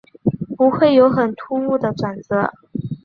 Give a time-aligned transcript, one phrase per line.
[0.57, 2.51] 不会有很突兀的转折